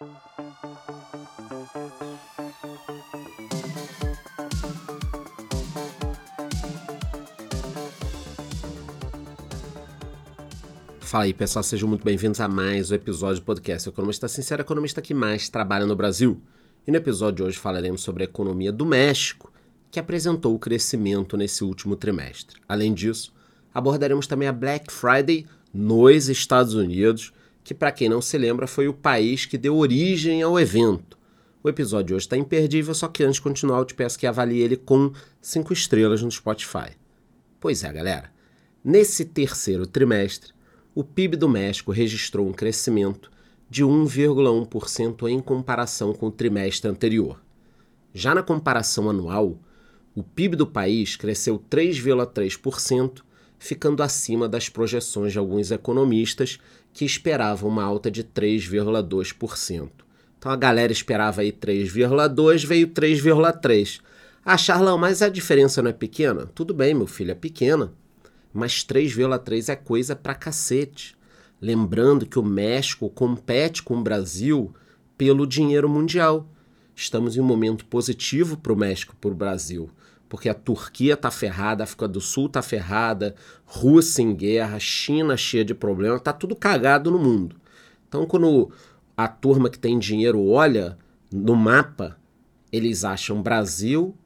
Fala 0.00 0.08
aí, 11.24 11.34
pessoal, 11.34 11.62
sejam 11.62 11.86
muito 11.86 12.02
bem-vindos 12.02 12.40
a 12.40 12.48
mais 12.48 12.90
um 12.90 12.94
episódio 12.94 13.42
do 13.42 13.44
podcast 13.44 13.90
Economista 13.90 14.26
Sincero, 14.26 14.62
economista 14.62 15.02
que 15.02 15.12
mais 15.12 15.50
trabalha 15.50 15.84
no 15.84 15.94
Brasil. 15.94 16.40
E 16.86 16.90
no 16.90 16.96
episódio 16.96 17.36
de 17.36 17.42
hoje 17.42 17.58
falaremos 17.58 18.00
sobre 18.00 18.22
a 18.22 18.24
economia 18.24 18.72
do 18.72 18.86
México, 18.86 19.52
que 19.90 20.00
apresentou 20.00 20.54
o 20.54 20.58
crescimento 20.58 21.36
nesse 21.36 21.62
último 21.62 21.94
trimestre. 21.94 22.58
Além 22.66 22.94
disso, 22.94 23.34
abordaremos 23.74 24.26
também 24.26 24.48
a 24.48 24.52
Black 24.52 24.90
Friday 24.90 25.44
nos 25.74 26.30
Estados 26.30 26.72
Unidos, 26.72 27.34
que, 27.62 27.74
para 27.74 27.92
quem 27.92 28.08
não 28.08 28.20
se 28.20 28.36
lembra, 28.38 28.66
foi 28.66 28.88
o 28.88 28.94
país 28.94 29.46
que 29.46 29.58
deu 29.58 29.76
origem 29.76 30.42
ao 30.42 30.58
evento. 30.58 31.18
O 31.62 31.68
episódio 31.68 32.06
de 32.06 32.14
hoje 32.14 32.24
está 32.24 32.36
imperdível, 32.36 32.94
só 32.94 33.06
que 33.06 33.22
antes 33.22 33.36
de 33.36 33.42
continuar, 33.42 33.78
eu 33.78 33.84
te 33.84 33.94
peço 33.94 34.18
que 34.18 34.26
avalie 34.26 34.60
ele 34.60 34.76
com 34.76 35.12
5 35.42 35.72
estrelas 35.72 36.22
no 36.22 36.30
Spotify. 36.30 36.96
Pois 37.60 37.84
é, 37.84 37.92
galera. 37.92 38.32
Nesse 38.82 39.26
terceiro 39.26 39.86
trimestre, 39.86 40.52
o 40.94 41.04
PIB 41.04 41.36
do 41.36 41.48
México 41.48 41.92
registrou 41.92 42.48
um 42.48 42.52
crescimento 42.52 43.30
de 43.68 43.84
1,1% 43.84 45.28
em 45.28 45.38
comparação 45.38 46.14
com 46.14 46.26
o 46.26 46.30
trimestre 46.30 46.90
anterior. 46.90 47.40
Já 48.12 48.34
na 48.34 48.42
comparação 48.42 49.08
anual, 49.08 49.58
o 50.14 50.22
PIB 50.22 50.56
do 50.56 50.66
país 50.66 51.14
cresceu 51.14 51.62
3,3%, 51.70 53.22
ficando 53.58 54.02
acima 54.02 54.48
das 54.48 54.68
projeções 54.68 55.32
de 55.32 55.38
alguns 55.38 55.70
economistas 55.70 56.58
que 56.92 57.04
esperavam 57.04 57.68
uma 57.68 57.84
alta 57.84 58.10
de 58.10 58.24
3,2%. 58.24 59.90
Então 60.38 60.50
a 60.50 60.56
galera 60.56 60.92
esperava 60.92 61.42
aí 61.42 61.52
3,2, 61.52 62.66
veio 62.66 62.88
3,3. 62.88 64.00
Ah, 64.44 64.56
Charlão, 64.56 64.96
mas 64.96 65.22
a 65.22 65.28
diferença 65.28 65.82
não 65.82 65.90
é 65.90 65.92
pequena? 65.92 66.46
Tudo 66.54 66.72
bem, 66.72 66.94
meu 66.94 67.06
filho, 67.06 67.30
é 67.30 67.34
pequena 67.34 67.92
mas 68.52 68.84
3,3 68.84 69.68
é 69.68 69.76
coisa 69.76 70.16
pra 70.16 70.34
cacete. 70.34 71.16
Lembrando 71.60 72.26
que 72.26 72.38
o 72.38 72.42
México 72.42 73.08
compete 73.10 73.82
com 73.82 73.96
o 73.96 74.02
Brasil 74.02 74.74
pelo 75.16 75.46
dinheiro 75.46 75.88
mundial. 75.88 76.48
Estamos 76.94 77.36
em 77.36 77.40
um 77.40 77.44
momento 77.44 77.84
positivo 77.86 78.56
para 78.56 78.72
o 78.72 78.76
México, 78.76 79.16
para 79.16 79.30
o 79.30 79.34
Brasil, 79.34 79.90
porque 80.30 80.48
a 80.48 80.54
Turquia 80.54 81.14
está 81.14 81.28
ferrada, 81.28 81.82
a 81.82 81.84
África 81.84 82.06
do 82.06 82.20
Sul 82.20 82.46
está 82.46 82.62
ferrada, 82.62 83.34
Rússia 83.66 84.22
em 84.22 84.32
guerra, 84.32 84.78
China 84.78 85.36
cheia 85.36 85.64
de 85.64 85.74
problemas, 85.74 86.18
está 86.18 86.32
tudo 86.32 86.54
cagado 86.54 87.10
no 87.10 87.18
mundo. 87.18 87.56
Então, 88.08 88.24
quando 88.24 88.70
a 89.16 89.26
turma 89.26 89.68
que 89.68 89.78
tem 89.78 89.98
dinheiro 89.98 90.46
olha 90.46 90.96
no 91.32 91.56
mapa, 91.56 92.16
eles 92.70 93.04
acham 93.04 93.42
Brasil, 93.42 94.16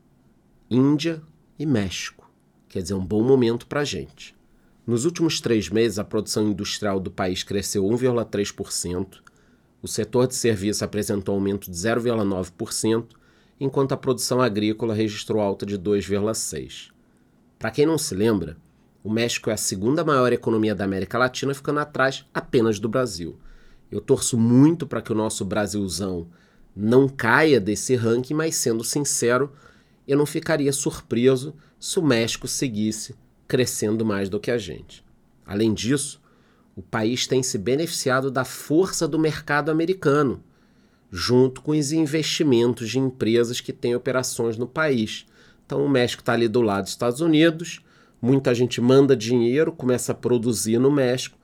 Índia 0.71 1.23
e 1.59 1.65
México. 1.65 2.31
Quer 2.69 2.83
dizer, 2.83 2.95
um 2.95 3.05
bom 3.05 3.23
momento 3.23 3.67
para 3.67 3.81
a 3.81 3.85
gente. 3.85 4.37
Nos 4.87 5.07
últimos 5.07 5.41
três 5.41 5.71
meses, 5.71 5.99
a 5.99 6.05
produção 6.05 6.51
industrial 6.51 7.01
do 7.01 7.11
país 7.11 7.43
cresceu 7.43 7.83
1,3%, 7.83 9.21
o 9.81 9.89
setor 9.89 10.27
de 10.27 10.35
serviços 10.35 10.83
apresentou 10.83 11.35
aumento 11.35 11.71
de 11.71 11.77
0,9%, 11.79 13.07
enquanto 13.59 13.93
a 13.93 13.97
produção 13.97 14.41
agrícola 14.41 14.95
registrou 14.95 15.41
alta 15.41 15.65
de 15.65 15.79
2,6%. 15.79 16.93
Para 17.59 17.71
quem 17.71 17.87
não 17.87 17.97
se 17.97 18.15
lembra, 18.15 18.57
o 19.03 19.11
México 19.11 19.51
é 19.51 19.53
a 19.53 19.59
segunda 19.59 20.05
maior 20.05 20.33
economia 20.33 20.75
da 20.75 20.85
América 20.85 21.19
Latina, 21.19 21.55
ficando 21.55 21.81
atrás 21.81 22.25
apenas 22.33 22.79
do 22.79 22.89
Brasil. 22.89 23.39
Eu 23.91 24.01
torço 24.01 24.37
muito 24.37 24.87
para 24.87 25.01
que 25.01 25.13
o 25.13 25.15
nosso 25.15 25.45
Brasilzão 25.45 26.27
não 26.75 27.09
caia 27.09 27.61
desse 27.61 27.95
ranking, 27.95 28.35
mas 28.35 28.57
sendo 28.57 28.83
sincero, 28.83 29.53
eu 30.07 30.19
não 30.19 30.27
ficaria 30.27 30.73
surpreso 30.73 31.55
se 31.79 31.99
o 31.99 32.03
México 32.03 32.49
seguisse 32.49 33.15
crescendo 33.47 34.05
mais 34.05 34.29
do 34.29 34.41
que 34.41 34.51
a 34.51 34.59
gente. 34.59 35.05
Além 35.47 35.73
disso, 35.73 36.21
o 36.75 36.83
país 36.83 37.27
tem 37.27 37.43
se 37.43 37.59
beneficiado 37.59 38.31
da 38.31 38.45
força 38.45 39.07
do 39.07 39.19
mercado 39.19 39.71
americano, 39.71 40.43
junto 41.17 41.63
com 41.63 41.71
os 41.71 41.93
investimentos 41.93 42.91
de 42.91 42.99
empresas 42.99 43.61
que 43.61 43.73
têm 43.73 43.95
operações 43.95 44.59
no 44.59 44.67
país. 44.67 45.25
Então, 45.65 45.85
o 45.85 45.89
México 45.89 46.23
está 46.23 46.33
ali 46.33 46.49
do 46.49 46.61
lado 46.61 46.83
dos 46.83 46.91
Estados 46.91 47.21
Unidos, 47.21 47.81
muita 48.21 48.53
gente 48.53 48.81
manda 48.81 49.15
dinheiro, 49.15 49.71
começa 49.71 50.11
a 50.11 50.15
produzir 50.15 50.77
no 50.81 50.91
México 50.91 51.39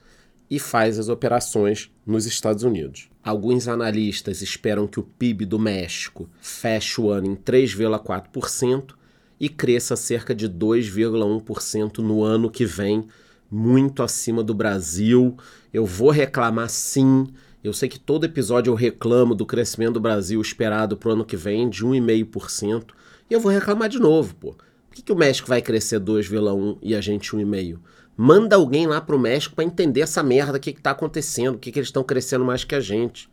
e 0.50 0.58
faz 0.58 0.98
as 0.98 1.08
operações 1.08 1.88
nos 2.04 2.26
Estados 2.26 2.64
Unidos. 2.64 3.08
Alguns 3.22 3.68
analistas 3.68 4.42
esperam 4.42 4.88
que 4.88 4.98
o 4.98 5.04
PIB 5.04 5.46
do 5.46 5.58
México 5.58 6.28
feche 6.40 7.00
o 7.00 7.08
ano 7.08 7.28
em 7.28 7.36
3,4% 7.36 8.94
e 9.38 9.48
cresça 9.48 9.94
cerca 9.94 10.34
de 10.34 10.48
2,1% 10.48 11.98
no 11.98 12.24
ano 12.24 12.50
que 12.50 12.64
vem, 12.64 13.06
muito 13.48 14.02
acima 14.02 14.42
do 14.42 14.52
Brasil. 14.52 15.36
Eu 15.72 15.86
vou 15.86 16.10
reclamar 16.10 16.68
sim. 16.68 17.28
Eu 17.62 17.74
sei 17.74 17.90
que 17.90 18.00
todo 18.00 18.24
episódio 18.24 18.70
eu 18.70 18.74
reclamo 18.74 19.34
do 19.34 19.44
crescimento 19.44 19.94
do 19.94 20.00
Brasil 20.00 20.40
esperado 20.40 20.96
para 20.96 21.10
o 21.10 21.12
ano 21.12 21.26
que 21.26 21.36
vem 21.36 21.68
de 21.68 21.84
1,5%. 21.84 22.86
E 23.28 23.34
eu 23.34 23.40
vou 23.40 23.52
reclamar 23.52 23.88
de 23.88 23.98
novo, 23.98 24.34
pô. 24.34 24.54
Por 24.88 24.96
que, 24.96 25.02
que 25.02 25.12
o 25.12 25.16
México 25.16 25.46
vai 25.46 25.60
crescer 25.60 26.00
2,1% 26.00 26.78
e 26.80 26.94
a 26.94 27.00
gente 27.02 27.32
1,5%? 27.32 27.78
Manda 28.16 28.56
alguém 28.56 28.86
lá 28.86 29.00
pro 29.00 29.18
México 29.18 29.54
para 29.54 29.64
entender 29.64 30.00
essa 30.00 30.22
merda, 30.22 30.56
o 30.56 30.60
que, 30.60 30.72
que 30.72 30.80
tá 30.80 30.90
acontecendo, 30.90 31.54
o 31.54 31.58
que, 31.58 31.70
que 31.70 31.78
eles 31.78 31.88
estão 31.88 32.02
crescendo 32.02 32.44
mais 32.44 32.64
que 32.64 32.74
a 32.74 32.80
gente. 32.80 33.30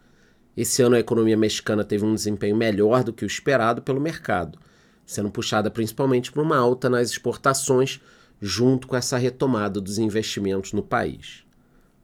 Esse 0.56 0.82
ano 0.82 0.96
a 0.96 1.00
economia 1.00 1.38
mexicana 1.38 1.84
teve 1.84 2.06
um 2.06 2.14
desempenho 2.14 2.56
melhor 2.56 3.04
do 3.04 3.14
que 3.14 3.24
o 3.24 3.28
esperado 3.28 3.82
pelo 3.82 4.00
mercado, 4.00 4.60
sendo 5.06 5.32
puxada 5.32 5.72
principalmente 5.72 6.32
por 6.32 6.44
uma 6.44 6.58
alta 6.58 6.90
nas 6.90 7.10
exportações, 7.10 8.02
junto 8.42 8.88
com 8.88 8.96
essa 8.96 9.18
retomada 9.18 9.80
dos 9.82 9.98
investimentos 9.98 10.74
no 10.74 10.84
país. 10.84 11.44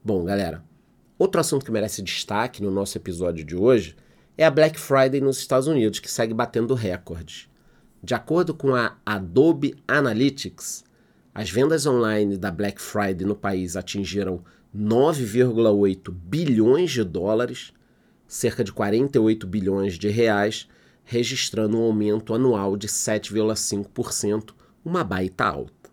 Bom, 0.04 0.24
galera, 0.26 0.64
outro 1.24 1.40
assunto 1.40 1.66
que 1.66 1.72
merece 1.72 2.02
destaque 2.02 2.62
no 2.62 2.70
nosso 2.70 2.98
episódio 2.98 3.46
de 3.46 3.56
hoje 3.56 3.96
é 4.38 4.46
a 4.46 4.52
Black 4.52 4.78
Friday 4.78 5.22
nos 5.22 5.38
Estados 5.38 5.68
Unidos, 5.68 6.00
que 6.00 6.12
segue 6.12 6.34
batendo 6.34 6.74
recordes. 6.74 7.48
De 8.04 8.14
acordo 8.14 8.54
com 8.54 8.76
a 8.76 8.98
Adobe 9.06 9.74
Analytics, 9.88 10.84
as 11.34 11.50
vendas 11.50 11.86
online 11.86 12.36
da 12.36 12.52
Black 12.52 12.82
Friday 12.82 13.26
no 13.26 13.36
país 13.36 13.78
atingiram 13.78 14.44
9,8 14.76 16.12
bilhões 16.12 16.92
de 16.92 17.06
dólares, 17.06 17.72
cerca 18.28 18.62
de 18.62 18.74
48 18.74 19.48
bilhões 19.48 19.98
de 19.98 20.10
reais, 20.10 20.68
registrando 21.06 21.78
um 21.78 21.84
aumento 21.84 22.34
anual 22.34 22.76
de 22.76 22.88
7,5%, 22.88 24.54
uma 24.84 25.06
baita 25.06 25.46
alta. 25.46 25.90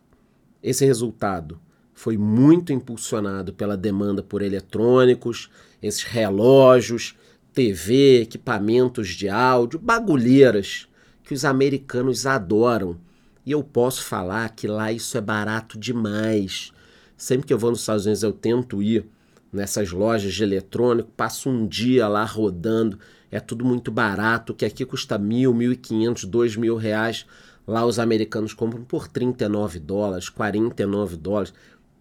Esse 0.60 0.84
resultado 0.84 1.60
foi 2.00 2.16
muito 2.16 2.72
impulsionado 2.72 3.53
pela 3.53 3.77
demanda 3.77 4.22
por 4.22 4.41
eletrônicos, 4.41 5.50
esses 5.83 6.03
relógios, 6.03 7.15
TV, 7.53 8.22
equipamentos 8.22 9.09
de 9.09 9.28
áudio, 9.28 9.78
bagulheiras 9.78 10.89
que 11.22 11.34
os 11.34 11.44
americanos 11.44 12.25
adoram 12.25 12.97
e 13.44 13.53
eu 13.53 13.62
posso 13.62 14.03
falar 14.03 14.49
que 14.49 14.66
lá 14.66 14.91
isso 14.91 15.19
é 15.19 15.21
barato 15.21 15.78
demais. 15.78 16.72
Sempre 17.19 17.47
que 17.47 17.53
eu 17.53 17.59
vou 17.59 17.71
nos 17.71 17.81
Estados 17.81 18.06
Unidos, 18.06 18.22
eu 18.22 18.33
tento 18.33 18.83
ir 18.83 19.05
nessas 19.53 19.93
lojas 19.93 20.33
de 20.33 20.43
eletrônico, 20.43 21.12
passo 21.15 21.50
um 21.50 21.66
dia 21.66 22.09
lá 22.09 22.25
rodando, 22.25 22.99
é 23.31 23.39
tudo 23.41 23.62
muito 23.62 23.91
barato, 23.91 24.55
que 24.55 24.65
aqui 24.65 24.87
custa 24.87 25.19
mil, 25.19 25.53
mil 25.53 25.72
e 25.72 25.77
quinhentos, 25.77 26.25
dois 26.25 26.56
mil 26.56 26.77
reais. 26.77 27.27
Lá 27.66 27.84
os 27.84 27.99
americanos 27.99 28.55
compram 28.55 28.83
por 28.84 29.06
39 29.06 29.78
dólares, 29.78 30.31
49 30.31 31.19
dólares. 31.19 31.53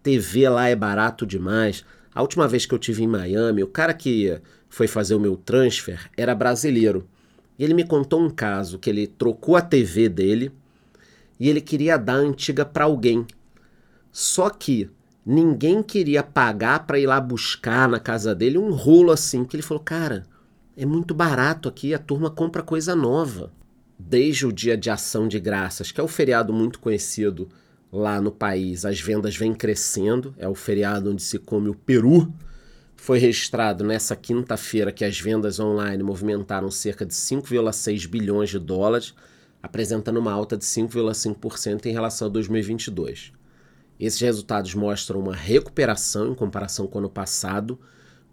TV 0.02 0.48
lá 0.48 0.68
é 0.68 0.76
barato 0.76 1.26
demais. 1.26 1.84
A 2.14 2.22
última 2.22 2.48
vez 2.48 2.66
que 2.66 2.74
eu 2.74 2.78
tive 2.78 3.02
em 3.02 3.08
Miami, 3.08 3.62
o 3.62 3.68
cara 3.68 3.94
que 3.94 4.40
foi 4.68 4.86
fazer 4.86 5.14
o 5.14 5.20
meu 5.20 5.36
transfer 5.36 6.10
era 6.16 6.34
brasileiro. 6.34 7.06
E 7.58 7.64
ele 7.64 7.74
me 7.74 7.84
contou 7.84 8.20
um 8.20 8.30
caso 8.30 8.78
que 8.78 8.88
ele 8.88 9.06
trocou 9.06 9.56
a 9.56 9.60
TV 9.60 10.08
dele 10.08 10.52
e 11.38 11.48
ele 11.48 11.60
queria 11.60 11.98
dar 11.98 12.14
a 12.14 12.16
antiga 12.16 12.64
para 12.64 12.84
alguém. 12.84 13.26
Só 14.10 14.48
que 14.48 14.90
ninguém 15.24 15.82
queria 15.82 16.22
pagar 16.22 16.86
para 16.86 16.98
ir 16.98 17.06
lá 17.06 17.20
buscar 17.20 17.88
na 17.88 18.00
casa 18.00 18.34
dele 18.34 18.58
um 18.58 18.72
rolo 18.72 19.12
assim, 19.12 19.44
que 19.44 19.56
ele 19.56 19.62
falou: 19.62 19.82
"Cara, 19.82 20.24
é 20.76 20.86
muito 20.86 21.14
barato 21.14 21.68
aqui, 21.68 21.92
a 21.92 21.98
turma 21.98 22.30
compra 22.30 22.62
coisa 22.62 22.96
nova". 22.96 23.52
Desde 23.98 24.46
o 24.46 24.52
dia 24.52 24.76
de 24.76 24.88
ação 24.88 25.28
de 25.28 25.38
graças, 25.38 25.92
que 25.92 26.00
é 26.00 26.02
o 26.02 26.08
feriado 26.08 26.54
muito 26.54 26.78
conhecido 26.78 27.48
lá 27.92 28.20
no 28.20 28.30
país, 28.30 28.84
as 28.84 29.00
vendas 29.00 29.36
vêm 29.36 29.54
crescendo, 29.54 30.34
é 30.38 30.48
o 30.48 30.54
feriado 30.54 31.10
onde 31.10 31.22
se 31.22 31.38
come 31.38 31.68
o 31.68 31.74
peru. 31.74 32.32
Foi 32.96 33.18
registrado 33.18 33.82
nessa 33.82 34.14
quinta-feira 34.14 34.92
que 34.92 35.04
as 35.04 35.18
vendas 35.18 35.58
online 35.58 36.02
movimentaram 36.02 36.70
cerca 36.70 37.04
de 37.04 37.14
5,6 37.14 38.06
bilhões 38.06 38.50
de 38.50 38.58
dólares, 38.58 39.14
apresentando 39.62 40.18
uma 40.18 40.32
alta 40.32 40.56
de 40.56 40.64
5,5% 40.64 41.86
em 41.86 41.92
relação 41.92 42.28
a 42.28 42.30
2022. 42.30 43.32
Esses 43.98 44.20
resultados 44.20 44.74
mostram 44.74 45.20
uma 45.20 45.34
recuperação 45.34 46.30
em 46.30 46.34
comparação 46.34 46.86
com 46.86 46.98
o 46.98 47.00
ano 47.00 47.10
passado, 47.10 47.78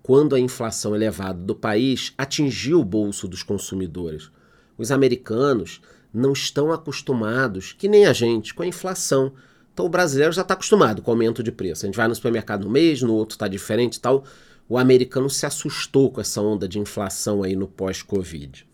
quando 0.01 0.36
a 0.36 0.39
inflação 0.39 0.95
elevada 0.95 1.39
do 1.39 1.53
país 1.53 2.13
atingiu 2.18 2.80
o 2.80 2.86
bolso 2.86 3.27
dos 3.27 3.44
consumidores. 3.44 4.31
Os 4.77 4.92
americanos 4.92 5.81
não 6.13 6.31
estão 6.31 6.71
acostumados, 6.71 7.74
que 7.74 7.89
nem 7.89 8.06
a 8.06 8.13
gente, 8.13 8.53
com 8.53 8.63
a 8.63 8.68
inflação. 8.68 9.33
Então 9.77 9.85
o 9.85 9.89
brasileiro 9.89 10.33
já 10.33 10.41
está 10.41 10.56
acostumado 10.56 11.03
com 11.03 11.12
o 11.12 11.13
aumento 11.13 11.44
de 11.44 11.51
preço. 11.51 11.85
A 11.85 11.88
gente 11.88 11.97
vai 11.97 12.07
no 12.07 12.15
supermercado 12.15 12.68
um 12.68 12.71
mês, 12.71 13.03
no 13.03 13.13
outro 13.13 13.35
está 13.35 13.47
diferente 13.47 13.97
e 13.97 14.00
tal. 14.00 14.24
O 14.68 14.75
americano 14.75 15.29
se 15.29 15.45
assustou 15.45 16.09
com 16.09 16.19
essa 16.19 16.41
onda 16.41 16.68
de 16.68 16.79
inflação 16.79 17.44
aí 17.44 17.56
no 17.56 17.68
pós-Covid. 17.68 18.68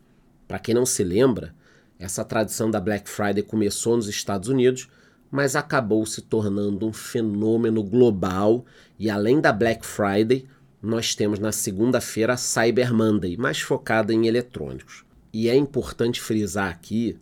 Para 0.48 0.60
quem 0.60 0.74
não 0.74 0.86
se 0.86 1.04
lembra, 1.04 1.54
essa 2.00 2.24
tradição 2.24 2.72
da 2.72 2.80
Black 2.80 3.10
Friday 3.10 3.44
começou 3.44 3.98
nos 3.98 4.08
Estados 4.08 4.48
Unidos, 4.48 4.88
mas 5.30 5.58
acabou 5.58 6.06
se 6.06 6.22
tornando 6.22 6.88
um 6.88 6.94
fenômeno 6.94 7.84
global. 7.84 8.66
E 8.98 9.10
além 9.10 9.42
da 9.42 9.52
Black 9.52 9.86
Friday, 9.86 10.48
nós 10.82 11.14
temos 11.16 11.38
na 11.38 11.52
segunda-feira 11.52 12.32
a 12.32 12.38
Cyber 12.38 12.94
Monday, 12.94 13.36
mais 13.36 13.60
focada 13.60 14.14
em 14.14 14.26
eletrônicos. 14.26 15.04
E 15.34 15.50
é 15.50 15.56
importante 15.58 16.22
frisar 16.22 16.70
aqui 16.70 17.20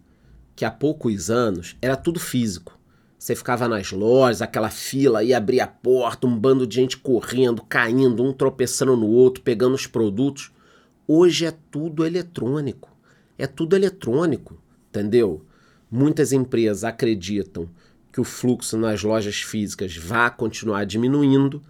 que 0.56 0.66
há 0.66 0.69
poucos 0.69 1.31
anos 1.31 1.75
era 1.81 1.98
tudo 1.98 2.19
físico. 2.19 2.80
Você 3.21 3.35
ficava 3.35 3.68
nas 3.68 3.91
lojas, 3.91 4.41
aquela 4.41 4.71
fila, 4.71 5.23
ia 5.23 5.38
abrir 5.38 5.59
a 5.59 5.68
porta, 5.68 6.25
um 6.25 6.35
bando 6.35 6.65
de 6.65 6.73
gente 6.73 6.97
correndo, 6.97 7.62
caindo, 7.62 8.23
um 8.23 8.33
tropeçando 8.33 8.97
no 8.97 9.06
outro, 9.06 9.44
pegando 9.44 9.75
os 9.75 9.85
produtos. 9.85 10.51
Hoje 11.07 11.45
é 11.45 11.53
tudo 11.69 12.03
eletrônico. 12.03 12.89
É 13.38 13.45
tudo 13.45 13.75
eletrônico, 13.75 14.59
entendeu? 14.89 15.45
Muitas 15.89 16.33
empresas 16.33 16.83
acreditam 16.83 17.69
que 18.12 18.19
o 18.19 18.23
fluxo 18.23 18.75
nas 18.75 19.03
lojas 19.03 19.39
físicas 19.39 19.95
vai 19.95 20.35
continuar 20.35 20.83
diminuindo, 20.85 21.62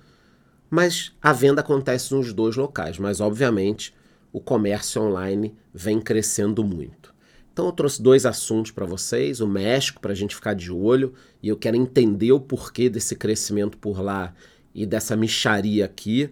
mas 0.69 1.11
a 1.21 1.33
venda 1.33 1.59
acontece 1.59 2.15
nos 2.15 2.31
dois 2.31 2.55
locais. 2.55 2.97
Mas, 2.97 3.19
obviamente, 3.19 3.93
o 4.31 4.39
comércio 4.39 5.01
online 5.01 5.53
vem 5.73 5.99
crescendo 5.99 6.63
muito. 6.63 7.10
Então 7.53 7.65
eu 7.65 7.71
trouxe 7.71 8.01
dois 8.01 8.25
assuntos 8.25 8.71
para 8.71 8.85
vocês, 8.85 9.41
o 9.41 9.47
México 9.47 9.99
para 9.99 10.11
a 10.11 10.15
gente 10.15 10.35
ficar 10.35 10.53
de 10.53 10.71
olho, 10.71 11.13
e 11.43 11.49
eu 11.49 11.57
quero 11.57 11.75
entender 11.75 12.31
o 12.31 12.39
porquê 12.39 12.89
desse 12.89 13.15
crescimento 13.15 13.77
por 13.77 14.01
lá 14.01 14.33
e 14.73 14.85
dessa 14.85 15.15
micharia 15.15 15.85
aqui. 15.85 16.29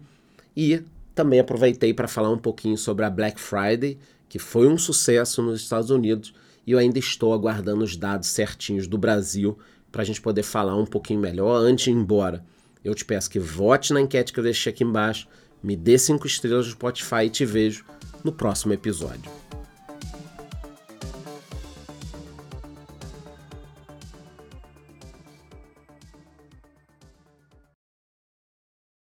E 0.56 0.81
também 1.13 1.39
aproveitei 1.39 1.94
para 1.94 2.07
falar 2.07 2.30
um 2.30 2.38
pouquinho 2.38 2.77
sobre 2.77 3.04
a 3.04 3.10
Black 3.10 3.39
Friday, 3.39 3.98
que 4.30 4.39
foi 4.39 4.68
um 4.68 4.77
sucesso 4.77 5.42
nos 5.42 5.62
Estados 5.62 5.89
Unidos, 5.89 6.33
e 6.66 6.71
eu 6.71 6.80
ainda 6.80 7.00
estou 7.00 7.33
aguardando 7.33 7.83
os 7.83 7.98
dados 7.98 8.30
certinhos 8.30 8.88
do 8.88 8.98
Brasil 8.98 9.57
para 9.92 10.04
a 10.04 10.06
gente 10.06 10.21
poder 10.21 10.44
falar 10.44 10.77
um 10.77 10.86
pouquinho 10.86 11.19
melhor. 11.19 11.57
Antes 11.57 11.86
de 11.86 11.92
ir 11.92 11.94
embora, 11.94 12.45
eu 12.83 12.94
te 12.95 13.04
peço 13.04 13.30
que 13.30 13.39
vote 13.39 13.92
na 13.92 14.00
enquete 14.00 14.31
que 14.31 14.39
eu 14.39 14.44
deixei 14.44 14.71
aqui 14.71 14.83
embaixo, 14.83 15.27
me 15.62 15.75
dê 15.75 15.98
cinco 15.98 16.27
estrelas 16.27 16.68
no 16.68 16.71
Spotify 16.71 17.25
e 17.25 17.30
te 17.30 17.44
vejo 17.44 17.83
no 18.24 18.31
próximo 18.31 18.71
episódio. 18.71 19.49